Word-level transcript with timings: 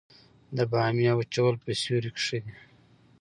د 0.55 0.57
بامیې 0.71 1.13
وچول 1.15 1.55
په 1.63 1.69
سیوري 1.81 2.09
کې 2.15 2.21
ښه 2.25 2.37
دي؟ 2.43 2.53